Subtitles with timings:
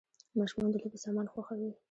[0.39, 1.71] ماشومان د لوبو سامان خوښوي.